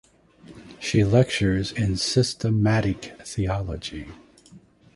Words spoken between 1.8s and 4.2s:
systematic theology.